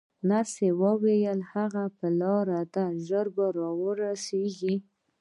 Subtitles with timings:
[0.29, 4.75] نرسې وویل: هغه پر لار دی، ژر به راورسېږي.